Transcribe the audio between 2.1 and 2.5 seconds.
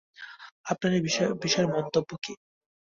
কী?